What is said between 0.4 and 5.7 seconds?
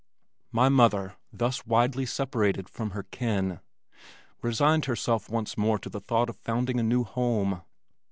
My mother, thus widely separated from her kin, resigned herself once